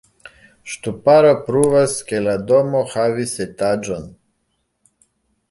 Ŝtuparo 0.71 1.33
pruvas, 1.49 1.93
ke 2.07 2.23
la 2.29 2.33
domo 2.53 2.81
havis 2.95 3.37
etaĝon. 3.47 4.11